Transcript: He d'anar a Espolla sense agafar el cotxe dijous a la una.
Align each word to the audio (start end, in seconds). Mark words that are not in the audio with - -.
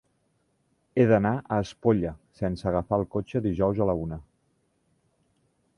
He 1.01 1.05
d'anar 1.11 1.33
a 1.39 1.59
Espolla 1.65 2.13
sense 2.41 2.67
agafar 2.71 3.01
el 3.01 3.07
cotxe 3.17 3.45
dijous 3.49 3.85
a 3.85 3.89
la 3.91 3.97
una. 4.07 4.19